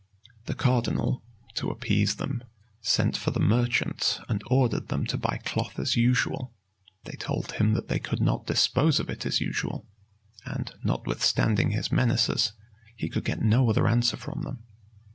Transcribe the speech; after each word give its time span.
The 0.45 0.55
cardinal, 0.55 1.23
to 1.53 1.69
appease 1.69 2.15
them, 2.15 2.43
sent 2.81 3.15
for 3.15 3.29
the 3.29 3.39
merchants, 3.39 4.19
and 4.27 4.41
ordered 4.47 4.87
them 4.87 5.05
to 5.05 5.15
buy 5.19 5.39
cloth 5.45 5.77
as 5.77 5.95
usual: 5.95 6.55
they 7.03 7.15
told 7.15 7.51
him 7.51 7.73
that 7.75 7.87
they 7.87 7.99
could 7.99 8.19
not 8.19 8.47
dispose 8.47 8.99
of 8.99 9.11
it 9.11 9.27
as 9.27 9.39
usual; 9.39 9.85
and, 10.43 10.73
notwithstanding 10.83 11.69
his 11.69 11.91
menaces, 11.91 12.53
he 12.95 13.09
could 13.09 13.25
get 13.25 13.43
no 13.43 13.69
other 13.69 13.87
answer 13.87 14.17
from 14.17 14.41
them. 14.41 14.63